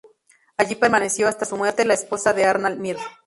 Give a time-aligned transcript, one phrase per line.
[0.57, 2.97] Allí permaneció hasta su muerte la esposa de Arnal Mir.